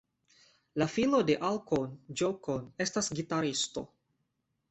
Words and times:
La 0.81 0.85
filo 0.93 1.19
de 1.27 1.35
Al 1.49 1.59
Cohn, 1.73 1.93
Joe 2.21 2.39
Cohn, 2.47 2.65
estas 2.87 3.13
gitaristo. 3.19 3.87